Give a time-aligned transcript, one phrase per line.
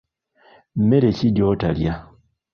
[0.79, 1.93] Mmere ki gy'otalya?